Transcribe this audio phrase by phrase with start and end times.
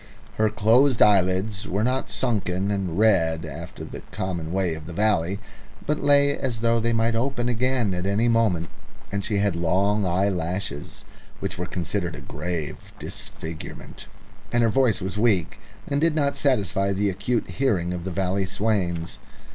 [0.37, 5.37] Her closed eyelids were not sunken and red after the common way of the valley,
[5.85, 8.69] but lay as though they might open again at any moment;
[9.11, 11.05] and she had long eyelashes,
[11.39, 14.07] which were considered a grave disfigurement.
[14.51, 15.45] And her voice was strong,
[15.85, 19.19] and did not satisfy the acute hearing of the valley swains.